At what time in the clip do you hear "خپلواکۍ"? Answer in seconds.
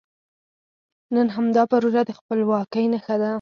2.19-2.85